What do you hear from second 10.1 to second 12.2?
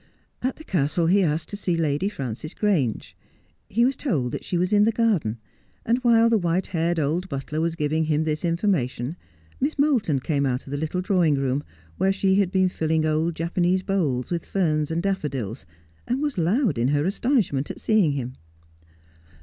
came out of the little drawing room, where